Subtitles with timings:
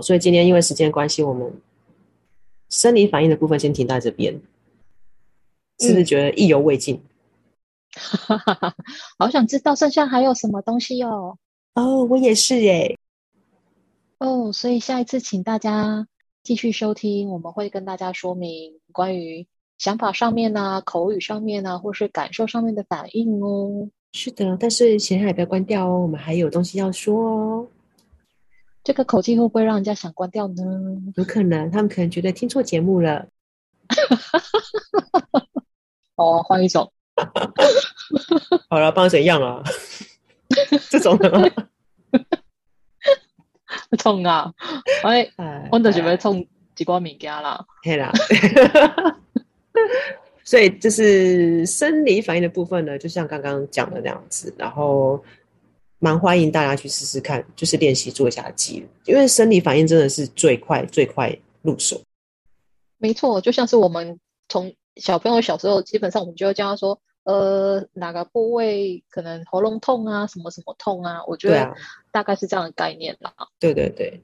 [0.00, 1.52] 所以今天因为时间关系，我们
[2.68, 4.40] 生理反应的部分先停在这边，
[5.78, 7.00] 是不是觉得意犹未尽？
[7.90, 8.74] 哈哈哈，
[9.18, 11.38] 好想知道剩下还有什么东西哦。
[11.74, 12.98] 哦，我也是耶。
[14.18, 16.06] 哦，所以下一次请大家
[16.42, 19.46] 继续收听，我们会跟大家说明关于
[19.78, 23.88] 想法上面啊、口语上面啊，或是感受上面的反应哦。
[24.12, 27.68] 是的，但是现在还不要关掉哦，我们还有东西要说哦。
[28.88, 30.64] 这个口气会不会让人家想关掉呢？
[31.16, 33.26] 有可能，他们可能觉得听错节目了。
[36.16, 36.90] 哦，换一种。
[38.70, 39.62] 好了，帮怎样啊？
[40.88, 41.46] 这种的吗？
[43.98, 44.50] 痛啊！
[45.04, 45.30] 哎，
[45.70, 47.62] 我就是要痛几罐物件啦。
[47.82, 48.10] 嘿啦。
[50.44, 55.22] 所以这是生理反应的部分呢，就像刚刚讲的那样子，然后。
[55.98, 62.00] 蛮欢迎大家去试试看，就是练习做一下记录，因为生理反应真的是最快最快入手。
[62.98, 71.74] 没错，就像是我们从小朋友小时候，基本上我们就会教他说，呃，哪个部位可能喉咙痛啊，什么什么痛啊，我觉得
[72.10, 73.32] 大概是这样的概念啦。
[73.58, 74.20] 对对对，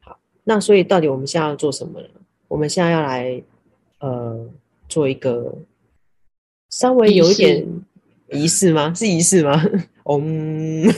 [0.00, 2.08] 好，那所以到底我们现在要做什么呢？
[2.48, 3.42] 我们现在要来
[3.98, 4.46] 呃
[4.88, 5.54] 做一个
[6.70, 7.66] 稍微有一点
[8.30, 8.92] 仪式吗？
[8.94, 9.62] 是仪式吗？
[10.06, 10.84] 嗯，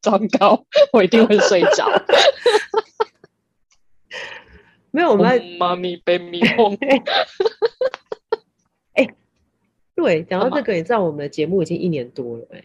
[0.00, 1.86] 糟糕，我一定会睡着。
[4.90, 6.76] 没有，我们来妈咪被迷梦。
[8.94, 9.06] 哎，
[9.94, 12.64] 对，讲到这个，你知道我们的节目已经一年多了哎。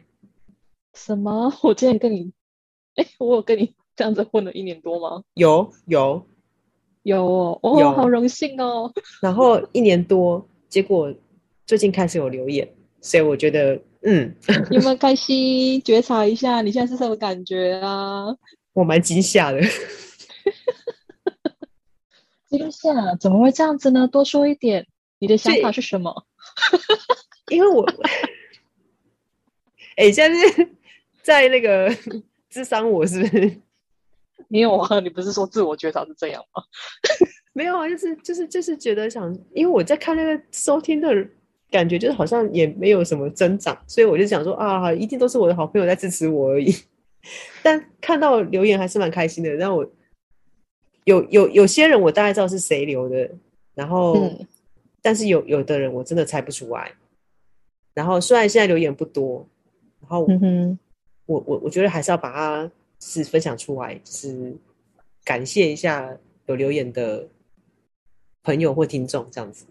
[0.93, 1.53] 什么？
[1.61, 2.31] 我之前跟你，
[2.95, 5.23] 哎，我有跟你这样子混了一年多吗？
[5.35, 6.25] 有有
[7.03, 8.93] 有哦，哦，好荣幸哦。
[9.21, 11.13] 然后一年多，结果
[11.65, 13.81] 最近开始有留言，所以我觉得。
[14.09, 14.33] 嗯，
[14.71, 15.81] 有没有开心？
[15.83, 18.27] 觉察一下，你现在是什么感觉啊？
[18.71, 19.59] 我蛮惊吓的。
[22.47, 22.89] 惊吓？
[23.19, 24.07] 怎么会这样子呢？
[24.07, 24.87] 多说一点，
[25.19, 26.25] 你的想法是什么？
[27.51, 27.83] 因为我，
[29.97, 30.69] 哎、欸，现在是
[31.21, 31.93] 在那个
[32.49, 33.61] 智商，我是不是？
[34.47, 35.01] 没有啊？
[35.01, 36.63] 你不是说自我觉察是这样吗？
[37.51, 41.29] 没有啊，就是就是就是觉得想，因为我在看那个收听的人。
[41.69, 46.73] 感觉就是好像也没有什么增长，所以我就想说啊，一定都是我的好朋友在支持我而已。
[47.61, 49.53] 但看到留言还是蛮开心的。
[49.55, 49.91] 然后我
[51.03, 53.29] 有有有些人我大概知道是谁留的，
[53.75, 54.47] 然后、嗯、
[55.01, 56.93] 但是有有的人我真的猜不出来。
[57.93, 59.45] 然后虽然现在留言不多，
[60.01, 60.79] 然后、嗯、哼
[61.25, 64.55] 我我我觉得还是要把它是分享出来，就是
[65.25, 67.27] 感谢一下有留言的
[68.43, 69.65] 朋友或听众这样子。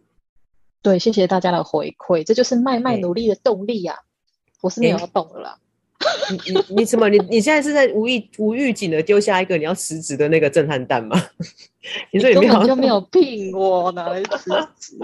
[0.86, 3.98] 对，谢谢大家的回馈，这就是麦麦努力的动力呀、
[4.62, 5.58] 我是没有要动了啦。
[6.30, 7.08] 你你你怎么？
[7.08, 11.20] 你你现在是在无意无预警的丢下一个你要辞职的那个震撼弹吗？
[12.12, 14.48] 你说你根本就没有聘我，哪来辞
[14.78, 14.96] 职？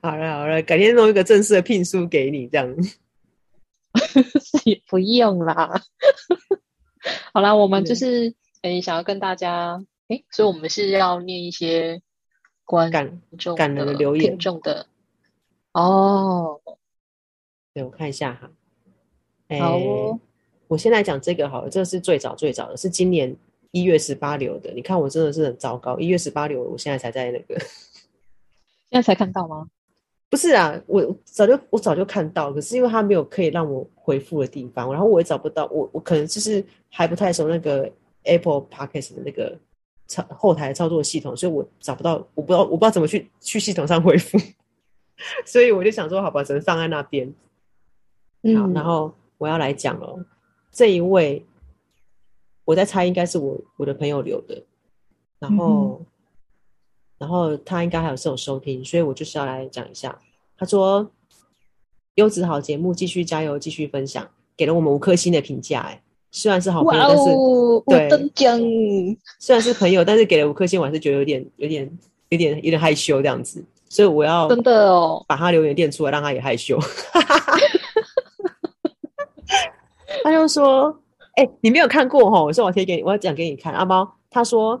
[0.00, 2.74] 好了好了，改天弄一个正式的聘书给你，这样。
[4.64, 5.82] 也不用啦。
[7.34, 12.00] 好啦，我们就是诶，想要跟大家诶，所以我们是要念一些。
[12.66, 12.90] 观
[13.38, 14.86] 众感人的留言，重的
[15.72, 16.60] 哦，
[17.72, 18.50] 对，我看一下哈。
[19.60, 20.18] 好哦，
[20.66, 23.34] 我先来讲这个好了，这个是最早最早的，是今年
[23.70, 24.72] 一月十八留的。
[24.72, 27.56] 你看我真的是很糟糕，一月十八留，我现在才在那个，
[28.90, 29.68] 现在才看到吗？
[30.28, 37.88] 不是啊，我早就我早就看到，可是因为他没有可以让我回复的地方，然后我也找不到，我我可能就是还不太熟那个
[38.24, 39.56] Apple Podcast 的那个。
[40.06, 44.38] 操后台操作系统，所以我找不到，我不知道，我不知道怎么去去系统上回复，
[45.44, 47.34] 所以我就想说，好吧，只能放在那边。
[48.42, 50.24] 嗯，好，然后我要来讲了，
[50.70, 51.44] 这一位，
[52.64, 54.62] 我在猜应该是我我的朋友留的，
[55.38, 56.06] 然后，嗯、
[57.18, 60.16] 然后他应该还有是有收听，所以我就是要来讲一下。
[60.56, 61.10] 他说
[62.14, 66.02] ：“优质好节目，继续加油，继续分享，给了我们五颗星的评价。”哎。
[66.36, 71.98] 虽然是好朋友，但是对，虽然是朋友，但是给了五颗星，我还是觉得有点、有点、
[72.28, 76.78] 有点、有点害羞这样子，所以我要真的哦，把他留言垫出来，让他也害羞。
[80.22, 80.94] 他就说
[81.36, 82.42] ：“哎、欸，你没有看过哈？
[82.42, 83.72] 我说我贴给你，我要讲给你看。
[83.72, 84.78] 阿猫他说，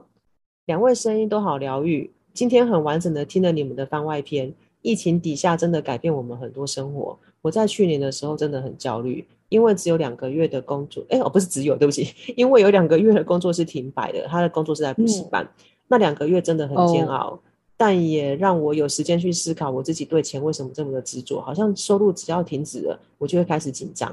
[0.66, 4.52] 两位声音都好疗愈，今天很完整的听了你们的番外篇。
[4.82, 7.18] 疫情底下真的改变我们很多生活。
[7.40, 17.30] 我在去年的时候真的很焦虑，因为只有两个月的工作，哎、欸，哦，不是只有，对不起，因为有两个月的工作是停摆的，他的工作是在补习班，嗯、那两个月真的很煎熬。
[17.30, 17.38] 哦
[17.78, 24.10] 但也让我有时间去思考我自己对钱为什么这么的执着，好像收入只要停止了，我就会开始紧张。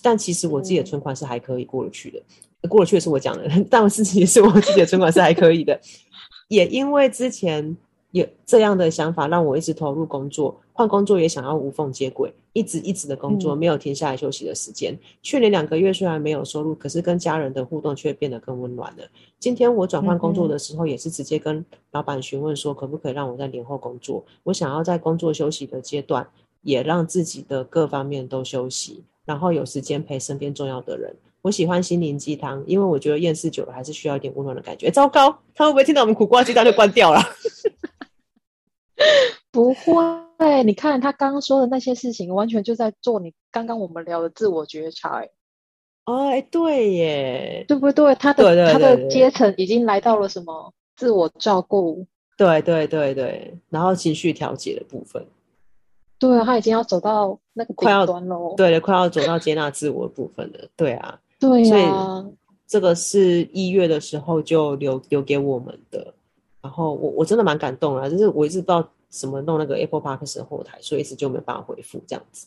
[0.00, 2.18] 但其实我自己的存款是还可以过得去的，
[2.62, 5.78] 嗯、过得去的是我讲的，但我自己也是我自己的存款是还可以的。
[6.48, 7.76] 也因为之前
[8.12, 12.32] 有这样的想法，让我一直投入工作，换工作也想要无缝接轨。
[12.54, 14.92] 一直一直的工作，没有停下来休息的时间。
[14.92, 19.04] 嗯、去年两个月虽然没有收入，可是跟家人的互动却变得更温暖了。
[19.38, 24.22] 今天我转换工作的时候，也是直接跟老板询问说，可不可以让我在年后工作？
[24.42, 26.28] 我想要在工作休息的阶段，
[26.60, 31.14] 也让自己的各方面都休息，然后有时间陪身边重要的人。
[31.40, 34.90] 我喜欢心灵鸡汤，因为我觉得厌世久了，还是需要一点温暖的感觉。
[34.90, 37.20] 糟糕，他会不会听到我们苦瓜鸡汤就关掉了？
[39.50, 39.94] 不会，
[40.62, 45.20] 你看他刚刚说的那些事情，完全就在做你刚刚我们聊的自我觉察。
[45.20, 45.30] 哎，
[46.04, 48.14] 哦，哎，对耶，对不对？
[48.16, 52.06] 他的对对对对，他的阶层已经来到了什么自我照顾？
[52.36, 55.24] 对对对对，然后情绪调节的部分。
[56.18, 58.54] 对啊，他已经要走到那个顶端了。
[58.56, 60.68] 对的，快要走到接纳自我的部分了。
[60.76, 62.34] 对啊， 对啊，所以
[62.66, 66.14] 这个是一月的时候就留留给我们的。
[66.62, 72.46] 然后我我真的蛮感动啊，就是我一直不知道怎么弄那个 Apple Podcast 的后台，所以一直就没有办法回复这样子。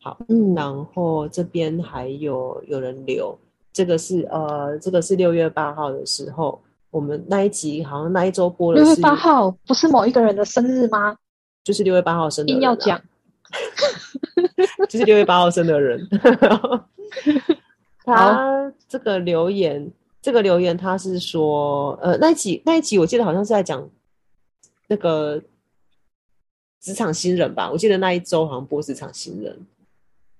[0.00, 3.36] 好，嗯，然后这边还有有人留，
[3.72, 11.16] 这个是呃，这个是六月八号的时候，我们那一集好像那一周播的是六月八号，不是某一个人的生日吗？
[11.64, 13.02] 就是六月八号生的人，啊，硬要讲，
[14.88, 16.06] 就是六月八号生的人。
[18.04, 19.90] 他这个留言。
[20.22, 23.88] 这个留言他是说，呃，那一集那一集我记得好像是在讲
[24.88, 25.40] 那个
[26.86, 29.66] 职场新人吧，我记得那一周好像播职场新人，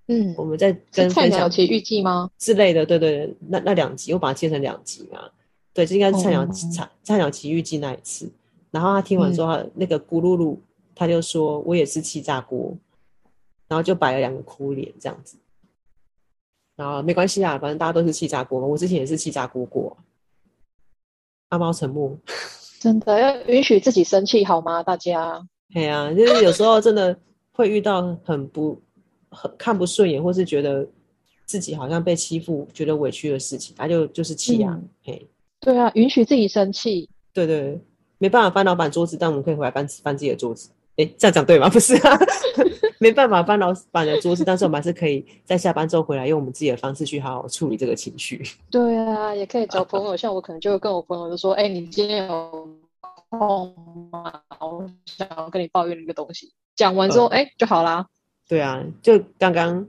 [0.07, 5.29] 嗯，我们在跟菜鸟奇遇记吗之类的，对对对，那那两集我把它切成两集嘛，
[5.75, 8.31] 对，这应该是菜鸟菜菜鸟奇遇记那一次，
[8.71, 10.57] 然后他听完之后，嗯、那个咕噜噜
[10.95, 12.73] 他就说我也是气炸锅，
[13.67, 15.37] 然后就摆了两个哭脸这样子。
[16.77, 18.61] 然后没关系啊，反正大家都是气炸锅。
[18.65, 19.97] 我之前也是气炸锅过。
[21.49, 22.17] 阿猫沉默，
[22.79, 24.83] 真的要允许自己生气好吗？
[24.85, 27.17] 大家，对啊，就是有时候真的
[27.53, 28.81] 会遇到很不
[29.31, 30.87] 很看不顺眼，或是觉得
[31.45, 34.89] 自己好像被欺负、觉得委屈的事情，他就就是气啊、嗯。
[35.05, 35.27] 嘿，
[35.61, 37.09] 对啊，允许自己生气。
[37.33, 37.81] 对对对，
[38.19, 40.71] 没办法翻老板桌子，但我们可以回来翻翻自己的桌子。
[40.97, 41.69] 哎，这样讲对吗？
[41.71, 42.19] 不是啊。
[42.99, 48.43] 没办法搬老板的桌子，但是我们还是可以在下班之后回来，用我们自己的方式去好好处理这个情绪。
[48.71, 52.69] 对啊，也可以找朋友，像我可能就会跟我朋友就说：“哎，你今天有
[53.29, 54.43] 空吗？
[54.61, 58.07] 我想要跟你抱怨一个东西。”讲完之后，哎、呃，就好啦。
[58.49, 59.89] 对啊，就刚刚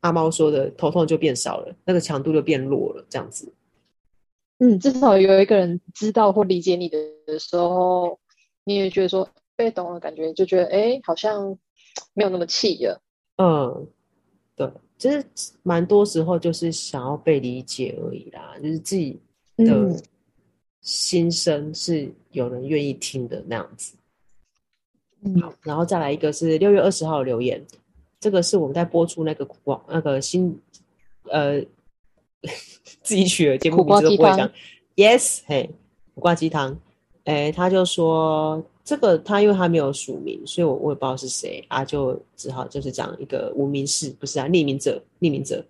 [0.00, 3.52] 阿猫说的，头痛就变少了，那个强度就变弱了，这样子。
[4.58, 8.18] 嗯，至少有一个人知道或理解你的时候，
[8.64, 11.58] 你也觉得说被懂了，感觉就觉得哎，好像。
[12.12, 13.00] 没有那么气了，
[13.36, 13.86] 嗯，
[14.56, 14.68] 对，
[14.98, 15.24] 其实
[15.62, 19.20] 蛮多时候就是想要被理解而已啦，就是自己
[19.58, 19.96] 的
[20.84, 23.94] 心声是有人愿意听的那样子。
[25.24, 27.60] 嗯，好，然后再来一个是六月二十号留言，
[28.20, 30.56] 这个是我们在播出那个广那个新
[31.24, 31.60] 呃
[33.02, 34.48] 自己取的节目名字都不会讲
[34.94, 35.68] ，Yes，嘿，
[36.14, 36.78] 苦瓜鸡汤，
[37.24, 38.64] 哎，他就说。
[38.86, 45.64] 这个他因为他没有署名，所以我我也不知道是谁啊，就只好就是讲一个无名氏，不是啊，匿名者，匿名者，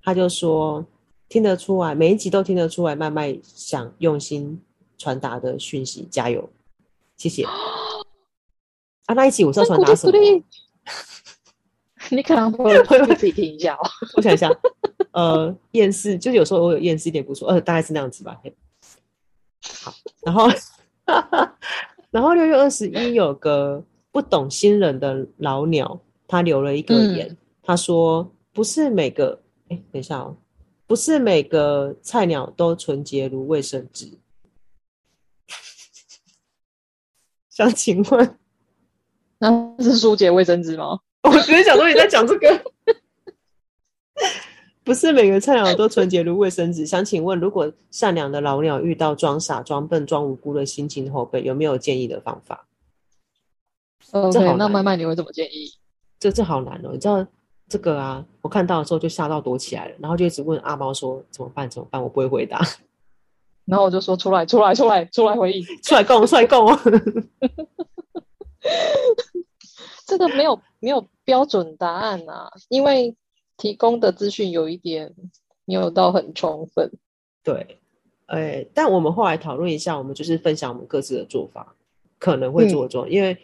[0.00, 0.86] 他就说
[1.32, 4.60] 听得出来，每一集都听得出来，麦麦想用心
[4.98, 6.46] 传达的讯息，加油，
[7.16, 7.42] 谢谢。
[9.06, 10.12] 啊，那一集我是要传达什么？
[12.12, 13.80] 你可能会会自己听一下哦。
[14.14, 14.50] 我想一下，
[15.12, 18.38] 呃，厌世，就是有时候我有厌世一点不错，呃，大概是那样子吧。
[19.80, 20.50] 好，然后。
[22.12, 25.98] 然后六月二十一有个不懂新人的老鸟，
[26.28, 30.36] 他留了一个言，嗯、他说：“不是每个，哎，等一下哦，
[30.92, 34.12] 不是每个菜鸟都纯洁如卫生纸。”
[37.48, 38.38] 想请问，
[39.40, 41.00] 那是舒洁卫生纸吗？
[41.24, 42.72] 我只是想说你在讲这个。
[44.84, 46.84] 不是每个菜鸟都纯洁如卫生纸。
[46.84, 52.68] 想请问，如果善良的老鸟遇到装傻、装笨、装无辜的心情后辈，有没有建议的方法？
[54.10, 55.72] 呃，okay, 那麦麦你会怎么建议？
[56.20, 56.90] 这这好难哦！
[56.92, 57.26] 你知道，
[57.72, 61.70] 这个啊，我看到的时候就吓到躲起来了，然后就一直问阿猫说怎么办？
[61.70, 62.02] 怎么办？
[62.02, 62.60] 我不会回答。
[63.64, 66.68] 然后我就说出来，出来，出来，出来回忆， 出来供，出来供。
[70.06, 73.16] 这个没有没有标准答案啊，因为
[73.56, 75.14] 提供的资讯有一点
[75.64, 76.92] 没有到很充分。
[77.42, 77.78] 对，
[78.26, 81.74] 哎，但我们后来讨论一下，我们就是分享我们各自的做法，
[82.18, 83.38] 可能会做做，嗯、因为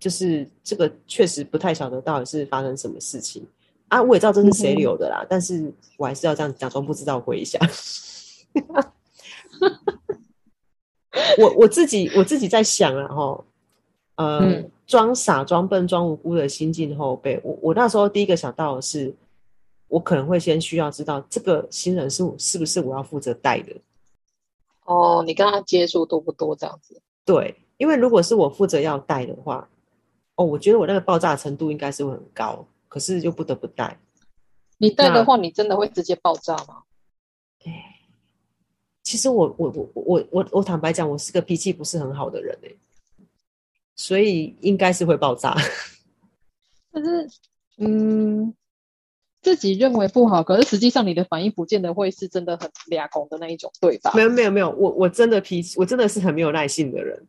[0.00, 3.46] 就是这个确实不太晓得到底是发生什么事情
[3.86, 4.02] 啊。
[4.02, 7.60] 我也知道这是谁留的啦，嗯、但是我还是要这样假装不知道回一下。
[11.38, 13.44] 我我自己我自己在想啊，哈，
[14.16, 19.14] 呃，嗯、装傻、装笨、装无辜的新进后辈，我我那时候第一个想到的是，
[19.86, 23.76] 我可能会先需要知道这个新人是是不是我要负责带的。
[24.84, 26.56] 哦，你跟他接触多不多？
[26.56, 27.00] 这样子？
[27.24, 29.68] 对，因为如果是我负责要带的话，
[30.40, 33.94] 哦，我觉得我那个爆炸程度应该是会很高，可是又不得不带。
[34.78, 36.84] 你带的话，你真的会直接爆炸吗？
[39.02, 42.74] 其实我我我我我我坦白讲，我是个脾气不是很好的人哎，
[43.96, 45.54] 所以应该是会爆炸。
[46.90, 47.28] 可是，
[47.76, 48.54] 嗯，
[49.42, 54.12] 自己认为不好，可是实际上你的反应不见得会是真的很俩拱的那一种，对吧？
[54.14, 57.26] 没有没有没有，我我真的脾气，我真的是很没有耐性的人。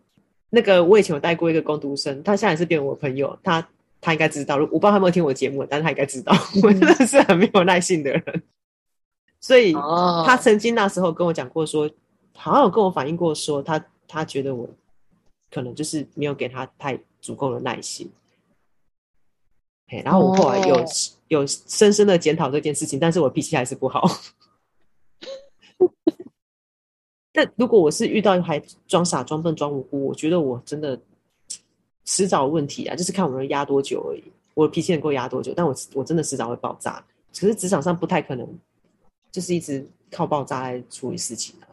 [0.51, 3.67] 那个我以前有带过一个工读生，他现在是变我朋友，他
[3.99, 8.43] 他应该知道，我不知道他有没有听我节目，但是他应该知道， 我真的是很没有耐性的人。
[9.39, 11.89] 所以他曾经那时候跟我讲过说，
[12.35, 14.69] 好像有跟我反映过说，说他他觉得我
[15.49, 18.11] 可能就是没有给他太足够的耐心。
[20.05, 20.87] 然后我后来有、oh.
[21.27, 24.07] 有深深的检讨这件事情，但是我脾气还是不好。
[27.33, 30.99] 但如果我是遇到还装傻、装笨、装无辜，我觉得我真的
[32.05, 34.23] 迟早问题啊，就是看我能压多久而已。
[34.53, 37.03] 我的脾气能够压多久，但我我真的迟早会爆炸。
[37.37, 38.47] 可是职场上不太可能。
[39.31, 41.65] 就是一直靠爆炸来处理事情的，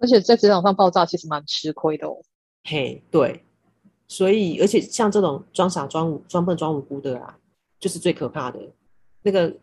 [0.00, 2.16] 而且在职场上爆炸其实蛮吃亏的哦。
[2.64, 3.40] 嘿，对，
[4.08, 7.38] 所以而且像这种装傻、装装笨、装无辜的啊，
[7.78, 8.58] 就是最可怕的。
[9.22, 9.56] 那个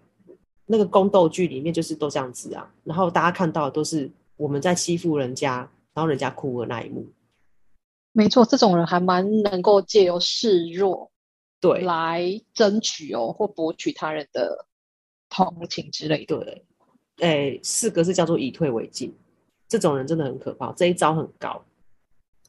[0.66, 7.08] 那个宫斗剧里面就是都这样子啊，然后大家看到的都是我们在欺负人家，然后人家哭的那一幕。
[8.12, 11.12] 没错，这种人还蛮能够借由示弱，
[11.60, 14.68] 对，来争取哦或博取他人的
[15.30, 16.40] 同情之类的。
[16.40, 16.66] 对。
[17.20, 19.18] 哎，四个字叫做以退为进，
[19.70, 20.74] 这种人真的很可怕。
[20.74, 21.64] 这一招很高，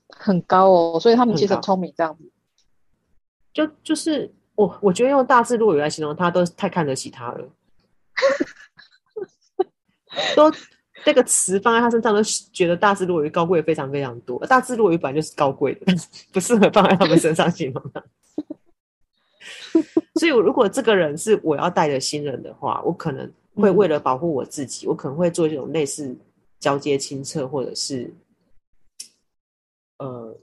[0.09, 2.28] 很高哦，所以他们其实很聪明，这样子。
[3.55, 7.49] 就就是我，我觉得用大智若愚来形容他，都太看得起他了。
[10.35, 10.50] 都
[11.06, 12.22] 这个词放在他身上，都
[12.52, 14.44] 觉得大智若愚高贵非常非常多。
[14.46, 18.04] 大智若愚本来就是高贵的，但 是不适合放在他们身上形容他。
[20.18, 23.32] 所以，如果这个人是我要带的新人的话，我可能。
[23.58, 26.14] 会为了保护我自己，嗯、我可能会做这种类似
[26.60, 28.12] 交接清册，或者是
[29.96, 30.36] 呃，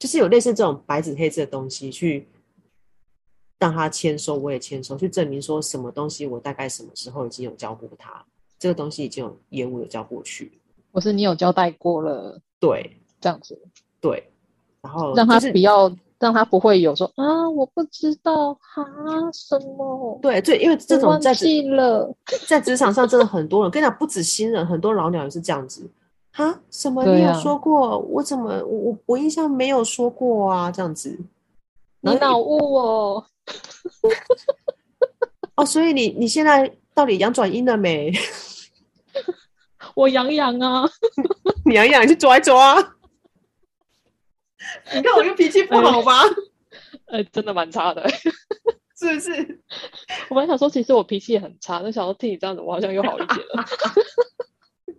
[0.00, 2.26] 就是有类似这种白纸黑字的东西，去
[3.60, 8.26] 让他签收，我也签收，去证明说什么东西我大概什么时候已经有交过他，
[8.64, 10.58] 这个东西已经有业务有交过去，
[10.90, 13.60] 或是你有交代过了，对，这样子，
[14.00, 14.26] 对，
[14.80, 15.94] 然后让他不要。
[16.16, 20.18] 让他不会有说啊，我不知道啊什么？
[20.22, 21.34] 对，对，因为这种在
[22.46, 25.86] 在职场上真的很多人，跟你讲，不止新人，很多老鸟也是这样子
[26.32, 26.58] 哈。
[26.70, 27.04] 什么？
[27.04, 27.90] 你有说过？
[27.90, 30.70] 啊、我怎么我我印象没有说过啊？
[30.70, 31.18] 这样子，
[32.00, 33.24] 你脑雾哦。
[35.56, 38.10] 哦，所以你你现在到底阳转阴了没？
[39.94, 40.84] 我阳阳啊，
[41.64, 42.76] 你阳阳你去抓一抓。
[44.94, 46.22] 你看我这脾气不好吧？
[47.06, 48.08] 呃、欸欸，真的蛮差的，
[48.98, 49.60] 是不是？
[50.30, 53.64] 我本来想说，其实我脾气也很差，但想说听你这样子，我好像又好一点了。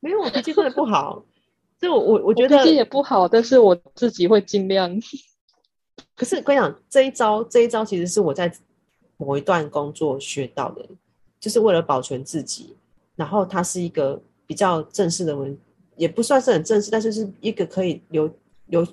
[0.00, 1.24] 没有，我脾气真的不好。
[1.80, 5.00] 就我我我觉得我脾气也不好，但是我自己会尽量。
[6.14, 8.52] 可是我跟你讲，这一招这一招其实是我在
[9.16, 10.86] 某一段工作学到的，
[11.40, 12.76] 就是为了保全自己。
[13.18, 15.54] 然后它是一个比较正式的文，
[15.96, 18.30] 也不算是很正式，但是是一个可以留。
[18.70, 18.86] 留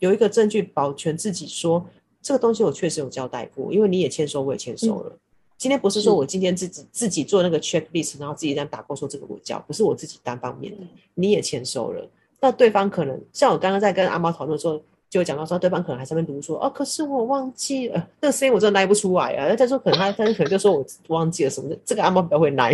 [0.00, 1.86] 有一个证据保全自己说，说
[2.20, 5.10] 这个东西我确实有交代过，因为你也签收，我也签收了。
[5.10, 5.18] 嗯、
[5.56, 10.78] 今天不是说我今天自己自己做那个 checklist，然后自己这样打勾说这个我交，不是我自己单方面的，
[11.14, 12.04] 你也签收了。
[12.40, 19.54] 那对方可能像我刚刚在跟阿猫讨论的时候，就讲到说，对方可能还在那边读说，哦，可是我忘记了，那个声音我真的拉不出来啊。
[19.54, 22.68] 再说可能他他可能就说我忘记了什么的，这个阿猫比较会拉，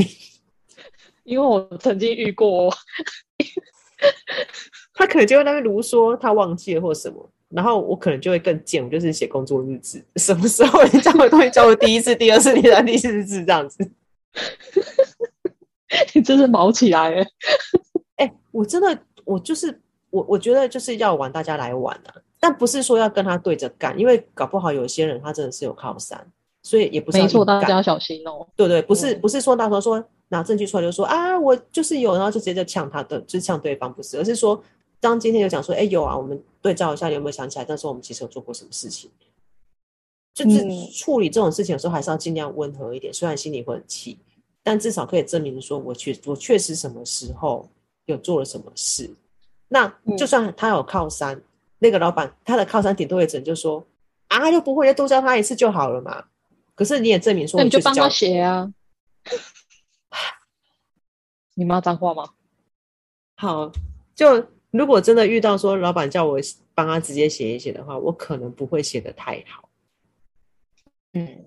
[1.26, 2.72] 因为我曾经遇过。
[4.92, 13.90] 他可能就会在那边卢说他忘记了或什么，然后我可能就会更贱，我就是写工作日志， 什么时候你交的东西交的第一次、第二次、第三、第四次这样子。
[16.14, 17.26] 你真是毛起来哎！
[18.16, 19.80] 哎，我真的，我就是
[20.10, 26.26] 我，我觉得就是要玩，大家来玩啊，但不是说要跟他对着干，因为搞不好有些人他真的是有靠山，
[26.62, 28.46] 所以也不是没错，大家要小心哦。
[28.56, 34.62] 对对，不是不是说到时候说拿证据出来就说啊，我就是有，然后就直接就呛他的，就是呛对方，不是，而是说
[35.00, 37.64] 当今天有讲说，哎，有啊，我们对照一下，有没有想起来？
[37.64, 39.10] 但是我们其实有做过什么事情？
[40.34, 44.18] 就是处理这种事情的时候，还是要尽量温和一点，虽然心里会很气。
[44.62, 47.68] 但至少可以证明说我确我确实什么时候
[48.06, 49.08] 有做了什么事。
[49.68, 49.86] 那
[50.18, 51.42] 就算他有靠山，嗯、
[51.78, 53.86] 那个老板他的靠山顶多也只能就说
[54.26, 56.24] 啊，就不会，再多教他一次就好了嘛。
[56.74, 58.68] 可是你也证明说你就帮他写啊。
[61.56, 62.34] 你骂脏话吗？
[63.36, 63.72] 好，
[64.14, 66.38] 就如果真的遇到说老板叫我
[66.74, 69.68] 帮他直接写一写的话，我可能不会写的太好。
[71.14, 71.46] 嗯。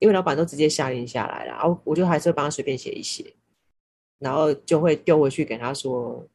[0.00, 3.36] 因为老板都直接下令下来了，然后我就还是会帮他随便写一写，
[4.18, 6.26] 然后就会丢回去给他说，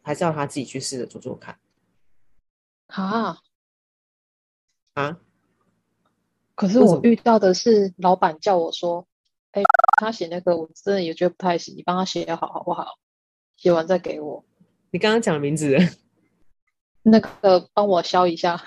[0.00, 1.58] 还是要他自己去试着做做看。
[2.86, 3.36] 啊
[4.94, 5.18] 啊！
[6.54, 9.04] 可是我遇到的是老板叫我说
[9.52, 9.62] ：“哎，
[10.00, 12.98] 他写那个我真的也觉得不太行，你帮他写好好不好？
[13.56, 14.44] 写完再给我。”
[14.92, 15.76] 你刚刚讲的名字？
[17.02, 18.62] 那个帮我消一下。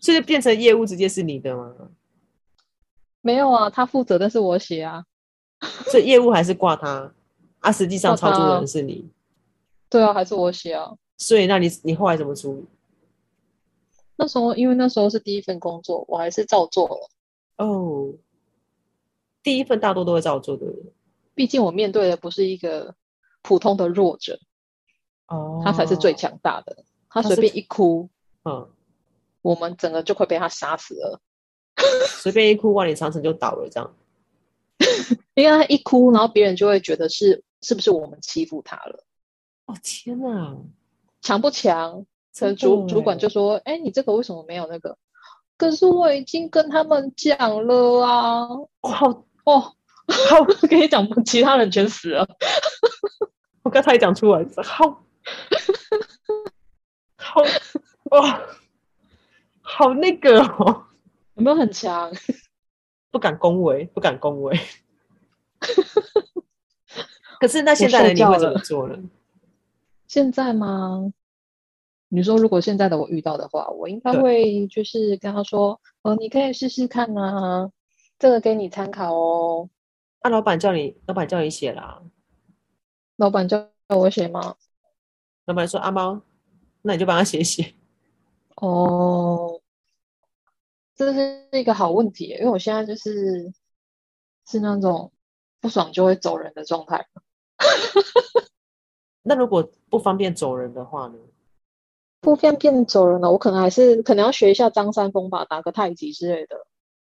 [0.00, 1.74] 所以变成业务直接是你的吗？
[3.20, 5.04] 没有啊，他负责，但是我写啊。
[5.86, 7.12] 所以业务还是挂他，
[7.60, 9.10] 啊，实际上操作的人是你。
[9.88, 10.92] 对啊，还是我写啊。
[11.18, 12.66] 所以那你你后来怎么处理？
[14.16, 17.10] 那时候因为那时候是第一份工作，我还是照做了。
[17.56, 18.14] 哦，
[19.42, 20.66] 第一份大多都会照做的。
[21.34, 22.94] 毕竟我面对的不是一个
[23.42, 24.38] 普通的弱者，
[25.26, 26.84] 哦，他才是最强大的。
[27.08, 28.08] 他随便一哭，
[28.44, 28.70] 嗯。
[29.42, 31.20] 我们整个就会被他杀死了。
[32.06, 33.94] 随便一哭，万里长城就倒了，这样。
[35.34, 39.04] 因为他一哭，然后别人就会觉得是是不是我们欺负他了？
[39.66, 40.56] 哦天哪，
[41.20, 42.06] 强不强？
[42.38, 44.96] 可能主主管就说：“哎，你这个为什么没有那个？”
[45.56, 48.46] 可是我已经跟他们讲了啊！
[48.46, 49.08] 哦好
[49.44, 52.26] 哦，好，我跟你讲，其他人全死了。
[53.62, 55.02] 我刚才讲出来，好，
[57.16, 57.42] 好
[58.10, 58.40] 哇。
[59.66, 60.84] 好那个哦，
[61.34, 62.12] 有没有很强？
[63.10, 64.60] 不敢恭维，不敢恭维。
[67.40, 68.96] 可是那现在的你会怎么做呢？
[70.06, 71.10] 现在吗？
[72.14, 77.72] 你说如果现在的我遇到的话，我应该会就是跟他说：“哦，你可以试试看啊，
[78.20, 79.68] 这个给你参考哦。”
[80.22, 82.00] 啊，老板叫你，老板叫你写啦。
[83.16, 84.54] 老板叫我写吗？
[85.46, 86.22] 老板说：“阿猫，
[86.82, 87.74] 那你就帮他写写。”
[88.62, 89.60] 哦。
[90.94, 93.52] 这是一个好问题，因为我现在就是
[94.46, 95.12] 是那种
[95.60, 97.08] 不爽就会走人的状态。
[99.22, 101.18] 那如果不方便走人的话呢？
[102.24, 106.56] 不方便走人了，我可能还是可能要学一下张三丰吧，打个太极之类的。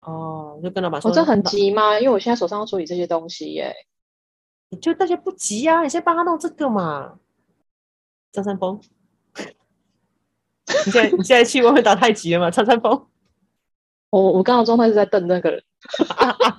[0.00, 1.98] 哦，就跟老板说，我、哦、这很急吗？
[1.98, 3.72] 因为我现在手上要处理这些东西耶。
[4.68, 7.20] 你就大家不急呀、啊，你先帮他弄这个嘛。
[8.32, 8.80] 张三丰，
[10.84, 12.50] 你现在你现在去外面打太极了吗？
[12.50, 13.06] 张三丰。
[14.10, 15.62] 我我刚刚状态是在瞪那个人，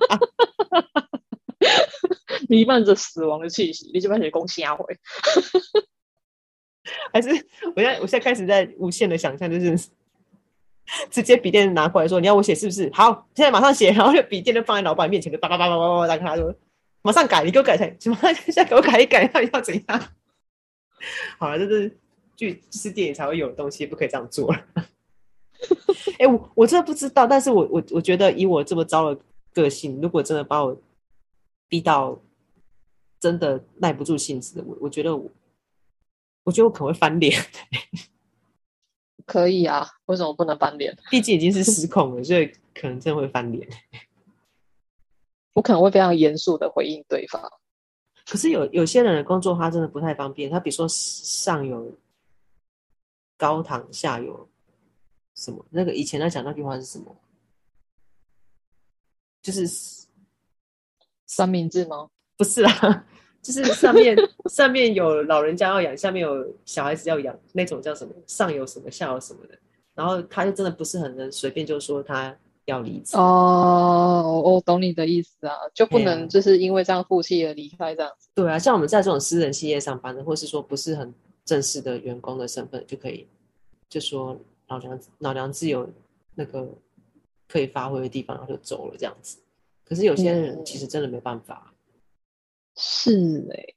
[2.48, 4.98] 弥漫着死亡的气息，你这边是攻虾回，
[7.12, 7.28] 还是
[7.74, 9.88] 我现在我现在开始在无限的想象，就是
[11.10, 12.90] 直接笔电拿过来说，你要我写是不是？
[12.92, 16.54] 好，现在马上写，然后就笔电就放在老板面前，就叭叭叭叭叭叭，打开他说，
[17.02, 18.16] 马上改，你给我改成什么？
[18.46, 20.02] 现在给我改一改，到底要怎样？
[21.38, 21.96] 好了，这是
[22.36, 24.64] 剧是电影才会有的东西，不可以这样做了。
[26.18, 29.20] 哎、我我真的不知道，但是我我我觉得以我这么糟的
[29.52, 30.80] 个性，如果真的把我
[31.68, 32.18] 逼到
[33.20, 35.28] 真的耐不住性子，我我觉得我
[36.48, 37.38] 我觉得我可能会翻脸。
[39.26, 40.96] 可以啊，为什么不能翻脸？
[41.10, 43.68] 毕竟已经是失控了，所以可能真的会翻脸。
[45.52, 47.52] 我可能会非常严肃的回应对方。
[48.24, 51.94] 可是有有些人的工作他真的不太方便，他比如说上有
[53.36, 54.48] 高堂，下有。
[55.34, 55.62] 什么？
[55.68, 57.14] 那个以前在讲那句话是什么？
[59.42, 59.68] 就是
[61.26, 62.08] 三明治吗？
[62.38, 63.04] 不是啦，
[63.40, 64.16] 就是上面
[64.50, 68.12] 上面有老人家要养，下面有小孩子要养，那种叫什么？
[68.26, 69.58] 上有什么，下有什么的。
[69.94, 74.42] 然后他就真的不是很能随便就说他要离职哦。
[74.44, 78.28] 我懂你的意思啊，就不能就是因为这样负气而离开这样子。
[78.34, 83.26] 对啊，像我们在这种私人企业上班的，或是说不是很正式的员工的身份，就可以
[83.88, 85.88] 就说老娘老娘自有
[86.34, 86.68] 那个
[87.48, 89.38] 可以发挥的地方，然后就走了这样子。
[89.84, 91.72] 可是有些人其实真的没办法。
[93.00, 93.74] 是哎、欸，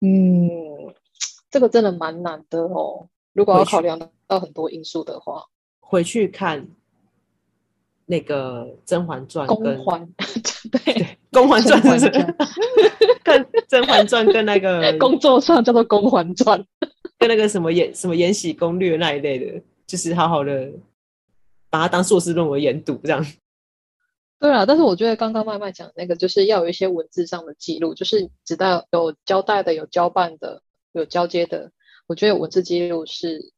[0.00, 0.94] 嗯，
[1.50, 3.08] 这个真的蛮难的哦。
[3.34, 5.44] 如果要考量到很多因素的话，
[5.80, 6.66] 回去看
[8.06, 10.08] 那个《甄嬛传》跟《嬛》
[10.72, 12.08] 对，对《甄嬛传》是
[13.22, 16.58] 跟《甄嬛传》跟那个 工作上叫做《甄嬛传》，
[17.18, 20.72] 跟那个什么延什么《延禧攻略》那一类的，就是好好的
[21.68, 23.22] 把它当硕士论文研读这样。
[24.40, 31.70] 对啊，但是我觉得刚刚麦麦讲那个，就是要有一些文字上的记录，就是知道有交代的、有交办的、有交接的。
[32.06, 33.52] 我觉得文字记录是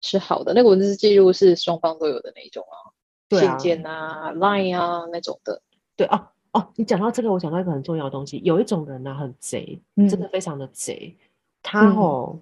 [0.00, 2.94] 是好的，那个文字记录是双方都有的那一种啊，
[3.28, 5.60] 对啊，信件啊、Line 啊那种的。
[5.96, 11.16] 对啊哦，你讲到这个，我想到一个很重要的东西，有一种人呢、啊、很贼，真的非常的贼。
[11.18, 11.26] 嗯、
[11.60, 12.38] 他哦，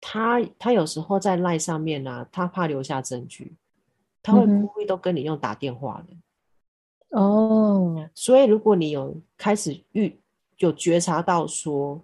[0.00, 3.54] 他他有时候在 Line 上面呢、啊，他怕留下证据，
[4.24, 6.16] 他会故意都跟你用打电话的。
[7.14, 10.18] 哦，所以如果你有开始预
[10.58, 12.00] 有觉察到说，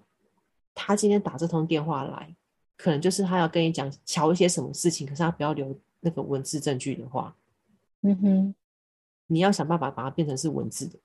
[0.74, 2.34] 他今天打这通电话来，
[2.76, 7.34] 可能就是他要跟你讲瞧一些什么事情，可是他不要留那个文字证据的话，
[8.02, 8.54] 嗯哼，
[9.26, 10.96] 你要想办法把它变成是文字的，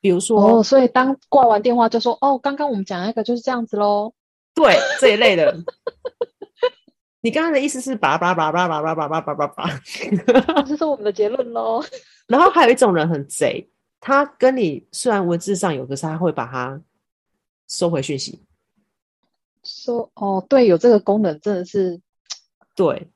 [0.00, 4.12] 比如说，哦，所以当挂完电话就说，哦，刚刚我们讲那个就是这样子喽，
[4.52, 5.56] 对，这一类的。
[7.24, 9.80] 你刚刚的意思是叭叭叭叭叭叭叭叭叭叭叭，
[10.66, 11.82] 这是我们的结论喽。
[12.26, 16.82] 然后还有一种人很贼，他跟你虽然文字上有，可是他会把它
[17.68, 18.42] 收回讯息。
[19.62, 22.00] 说哦，对，有这个功能真的是
[22.74, 23.08] 对，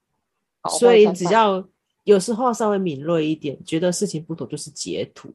[0.79, 1.67] 所以只要
[2.05, 5.35] 有时候稍微敏锐一点，觉得事情不妥，就是截图。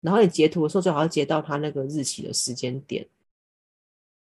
[0.00, 3.04] 然后你截图的时候，最好要截到他那个日期的时间点。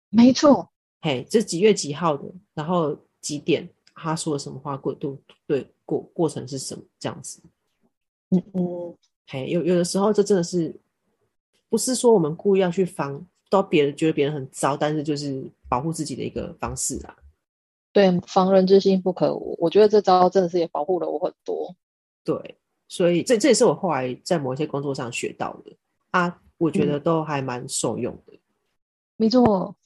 [0.09, 0.71] 没错，
[1.03, 3.69] 嘿，这几月几号的，然后几点。
[3.95, 4.77] 他说了什么话？
[4.77, 7.41] 过度对过过程是什么这样子？
[8.31, 8.97] 嗯嗯，
[9.29, 10.75] 嘿，有有的时候这真的是
[11.69, 17.17] 不是说我们故意要去防，到别人觉得别人很糟，但是就是保护自己的一个方式啊。
[17.93, 19.57] 对，防人之心不可无。
[19.61, 21.75] 我觉得这招真的是也保护了我很多。
[22.25, 22.57] 对，
[22.89, 25.77] 所以这这也是我后来在某一些工作上学到的
[26.11, 28.33] 啊，我觉得都还蛮受用的。
[28.33, 28.41] 嗯、
[29.17, 29.77] 没错。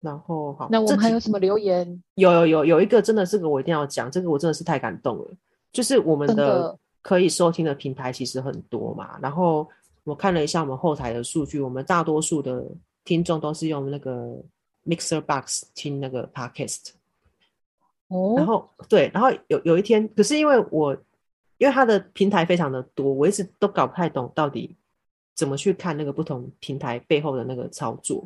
[0.00, 2.02] 然后好，那我们还有什么留言？
[2.14, 5.26] 有有有有一个真的，这个我一定要讲，这个我真的是太感动了。
[5.72, 9.68] 就是我们的可以收听的平台其实很多嘛，然后
[10.04, 12.64] 我看了一下我们后台的数据，我们大多数的
[13.04, 14.36] 听众都是用那个
[14.86, 16.90] Mixer Box 听那个 Podcast。
[18.08, 20.96] 哦，然后对，然后有有一天，可是因为我
[21.58, 24.74] 因为它的平台非常的多，我一直都搞不太懂到底
[25.34, 28.24] 怎么去看那个不同平台背后的那个操作。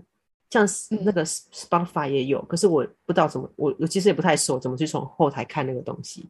[0.52, 0.68] 像
[1.02, 6.28] 那个 Spotify 也有，嗯、可是我不知道怎么，我我其实也不太熟，怎么去从后台看那个东西。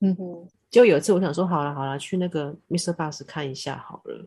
[0.00, 2.94] 嗯哼，就有一次我想说，好了好了，去那个 Mr.
[2.94, 4.26] Bus 看一下好了。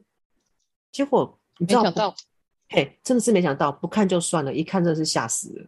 [0.91, 2.15] 结果你知道，没想到，
[2.69, 5.65] 嘿，真的是没想到，不看就算了，一看真的是吓死了，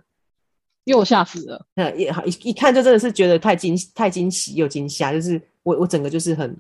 [0.86, 1.68] 又吓死了。
[1.76, 6.60] 呃，一好一一看就真的是觉得太惊太惊喜又惊吓，就是我我整个就是很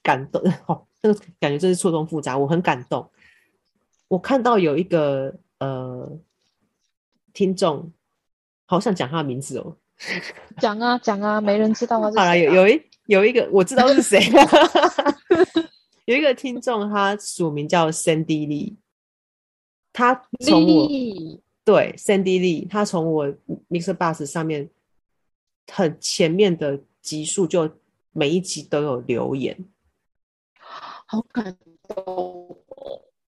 [0.00, 3.10] 感动， 哦，那个感觉真是错综复杂，我很感动。
[4.06, 5.34] 我看到有一个。
[5.58, 6.18] 呃，
[7.32, 7.92] 听众
[8.66, 9.76] 好想讲他的名字哦，
[10.58, 12.24] 讲啊讲啊，没人知道他是、啊。
[12.24, 14.20] 好了，有有一有一个我知道是谁，
[16.06, 18.76] 有一个听众，他署名叫 Sandy Lee，
[19.92, 23.26] 他从我 Lee 对 Sandy Lee，他从我
[23.68, 24.70] Mixer Bus 上面
[25.72, 27.68] 很前面的集数，就
[28.12, 29.56] 每一集都有留言，
[31.06, 31.56] 好感
[31.88, 32.56] 动，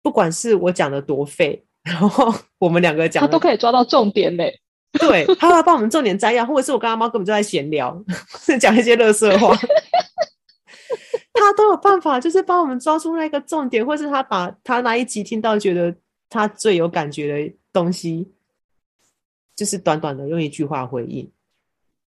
[0.03, 1.65] 不管是我讲的多废。
[1.85, 4.61] 然后 我们两个讲，他都可以抓到重点嘞。
[4.92, 8.03] 对， 他会帮我们重点摘要，或者是我跟阿猫根本就在闲聊，
[8.40, 9.57] 是讲一些乐色话。
[11.33, 15.94] 他都有办法，就是帮我们抓住那个重点，或是他把他那一集听到觉得
[16.31, 18.33] 他最有感觉的东西，
[19.57, 21.31] 就是短短的用一句话回应，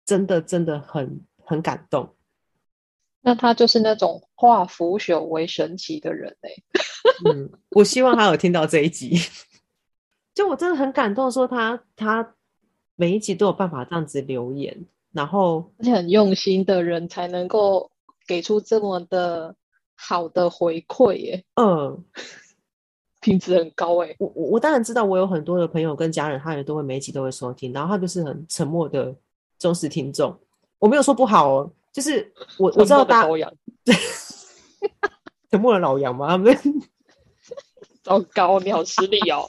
[0.05, 2.15] 真的真的很很感动。
[3.23, 6.63] 那他就是那种化腐朽为神奇的人嘞。
[7.25, 9.19] 嗯，我希望他有听到这一集。
[10.35, 12.35] 就我真的很感动，说他他
[12.97, 17.91] 每一集都有办法这样子留言，然后而且很用心的人才能够
[18.27, 19.55] 给出这么的
[19.95, 21.45] 好的回馈耶。
[21.55, 22.05] 嗯，
[23.21, 24.15] 品质很高哎。
[24.19, 29.15] 我我我当然知道，我有很多的朋友跟家人，他也都会每一集都会收听，然后他就是很沉默的
[29.59, 30.37] 忠实听众。
[30.81, 33.53] 我没有说不好哦，就是我我知道大家
[35.51, 36.57] 沉默的老杨吗，他们。
[38.05, 39.49] 糟糕，你好吃力哦。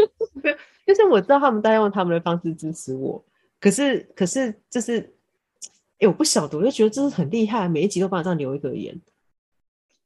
[0.86, 3.22] 就是我知道他们在用他们的方式支持我，
[3.60, 9.00] 可是可是就是，哎、欸，我不晓得，我就觉得这是很厉害，每一集都帮我这样留一个言，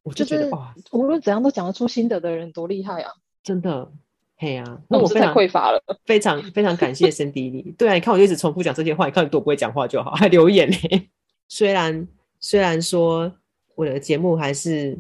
[0.02, 3.12] 我就觉得哇，无论怎样都讲得出心得的人多厉害啊！
[3.44, 3.92] 真的，
[4.38, 7.74] 嘿呀、啊，那我非常匮乏了，非常非常感谢辛迪利。
[7.76, 10.76] 对啊，你看我就一直重复讲这些话，你看你多不会讲话就好，还留言呢。
[11.46, 12.08] 虽然
[12.40, 13.30] 虽然说
[13.74, 14.98] 我的节目还是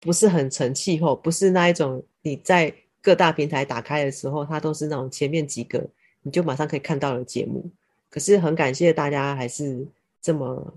[0.00, 2.74] 不是很成气候，不是那一种你在。
[3.02, 5.88] 各大平台打开的时候，它都是那种前面几个
[6.22, 7.70] 你就马上可以看到的节目。
[8.10, 9.86] 可是很感谢大家还是
[10.20, 10.76] 这么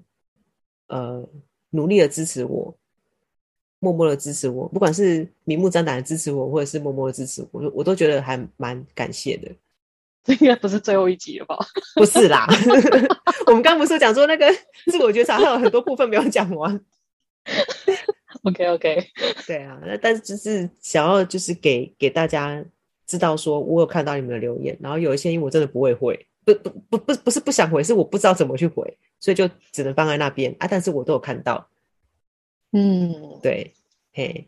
[0.89, 1.27] 呃
[1.71, 2.77] 努力的支持我，
[3.79, 9.49] 默默的支持我，不管是明目张胆的支持我，或者是默默的支持我，我都觉得还蛮感谢的。
[10.23, 11.57] 这应该不是最后一集了吧？
[11.97, 12.45] 不是啦，
[13.47, 14.45] 我们刚不是讲说那个
[14.85, 16.79] 自我觉察还有很多部分没有讲完。
[18.43, 19.05] OK OK，
[19.45, 22.63] 对啊，那但是就是想要就是给给大家
[23.05, 30.67] 知道说，我有看到你们的留言，然后有一些因为我真的不会回，不不不不不是不想回，是我不知道怎么去回，所以就只能放在那边啊。
[30.69, 31.67] 但是我都有看到，
[32.71, 33.73] 嗯，对，
[34.13, 34.47] 嘿，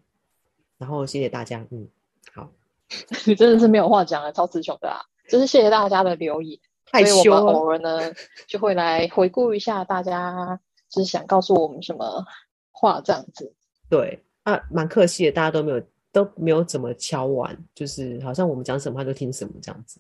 [0.78, 1.90] 然后谢谢大家，嗯，
[2.34, 2.50] 好，
[3.26, 8.14] 你真的是没有话讲了，超词穷的啊，就是谢谢大家的留言，害羞，所以我们偶尔呢
[8.48, 12.26] 就会来回顾一下大家就是想告诉我们什么
[12.72, 13.54] 话这样子。
[13.92, 20.00] 对啊，蛮可惜的，大家都没有都没有怎么敲碗，就是好像我们讲什么他就听什么这样子。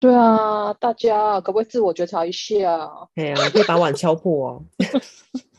[0.00, 2.90] 对啊，大家可不可以自我觉察一下？
[3.14, 4.64] 哎呀，可以把碗敲破哦，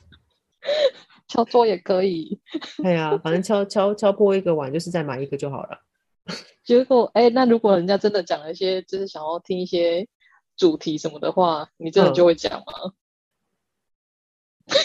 [1.30, 2.42] 敲桌也可以。
[2.84, 5.80] 哎呀，反正敲敲敲破一个碗，就是再买一个就好了。
[6.66, 10.06] 结果哎，那如果人家真的讲了一些，就是想要听一些
[10.58, 12.66] 主题什么的话，你真的就会讲吗？
[12.84, 12.94] 嗯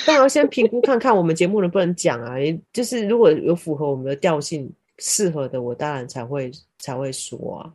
[0.07, 2.35] 但要先评估看看我们节目能不能讲啊，
[2.73, 7.73] 就是如果有符合我们的调性适合的，我当然才会才会说啊。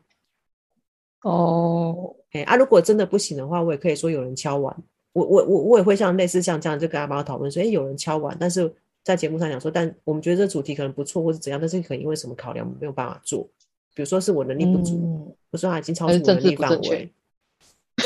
[1.21, 4.75] 哦，哎啊，如果真的不行的话，我也可以说有人敲碗，
[5.13, 8.69] 我我我我也会像类似像这样就跟阿妈讨论说，哎，有人敲碗，但是
[9.03, 13.47] 在节目上讲说，但我们觉得这主题可能不错，或者怎样，但是可能因为什么考量，我们没有办法做，
[13.95, 17.09] 比如说是我能力不足，嗯、我说他已经超出我能力范围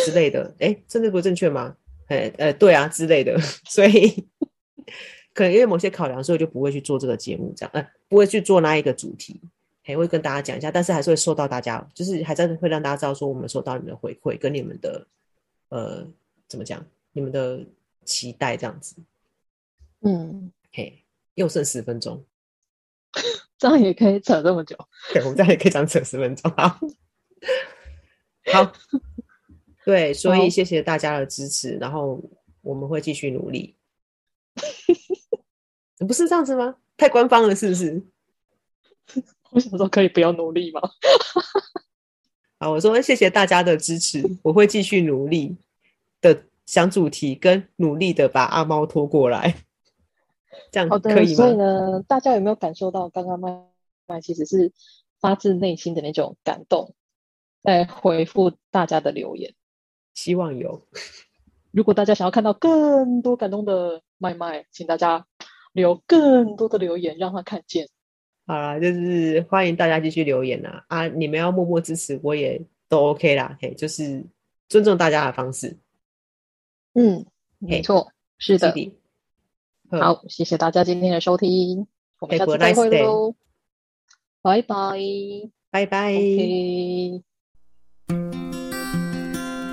[0.06, 1.76] 之类的，哎，政治不正确吗？
[2.08, 3.38] 呃呃，对啊之类的，
[3.70, 4.28] 所以
[5.34, 9.42] 可能因为某些考量，所以就不会去做这个节目，这样，呃，不会去做那一个主题，
[9.84, 15.06] 还会跟大家讲一下，但是还是会受到大家，就是还在会让大家知道说，我们收到你们的回馈跟你们的
[15.70, 16.08] 呃，
[16.48, 17.66] 怎么讲，你们的
[18.06, 18.96] 期待这样子。
[20.02, 22.24] 嗯，嘿，又剩十分钟，
[23.58, 24.78] 这样也可以扯这么久，
[25.14, 26.80] 对，我们这样也可以讲扯十分钟，好，
[28.54, 28.74] 好。
[29.88, 32.22] 对，所以谢谢大家的支持，然后
[32.62, 33.74] 我们会继续努力。
[36.06, 36.76] 不是这样子吗？
[36.98, 38.04] 太官方了，是不是？
[39.52, 40.82] 我想说，可以不要努力吗？
[42.60, 45.56] 啊，我说谢谢大家的支持，我会继续努力
[46.20, 49.56] 的想主题，跟努力的把阿猫拖过来，
[50.70, 51.36] 这样可以吗？
[51.36, 53.58] 所以呢，大家有没有感受到刚刚麦
[54.06, 54.74] 麦其实是
[55.22, 56.94] 发自内心的那种感动，
[57.64, 59.54] 在回复大家的留言？
[60.18, 60.82] 希望有。
[61.72, 65.24] 如果大家想要看到更多感动的麦麦，请大家
[65.74, 67.88] 留更多的留言，让他看见。
[68.48, 70.84] 好啦，就是欢迎大家继续留言啊！
[70.88, 73.56] 啊，你们要默默支持，我也都 OK 啦。
[73.62, 74.26] 嘿，就是
[74.68, 75.78] 尊重大家的方式。
[76.94, 77.24] 嗯，
[77.60, 78.74] 没错，是的。
[79.92, 81.86] 好，谢谢大家今天的收听，
[82.20, 83.36] 我们下次再会喽。
[84.42, 84.98] 拜拜，
[85.70, 86.14] 拜拜。
[86.14, 87.27] Okay